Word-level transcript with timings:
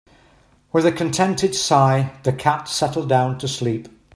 With 0.73 0.87
a 0.87 0.91
contented 0.91 1.53
sigh, 1.53 2.19
the 2.23 2.33
cat 2.33 2.67
settled 2.67 3.07
down 3.07 3.37
to 3.37 3.47
sleep. 3.47 3.87